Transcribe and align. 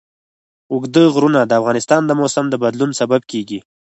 اوږده 0.71 1.03
غرونه 1.13 1.39
د 1.45 1.51
افغانستان 1.59 2.01
د 2.05 2.11
موسم 2.19 2.45
د 2.49 2.55
بدلون 2.63 2.91
سبب 2.99 3.21
کېږي. 3.31 3.59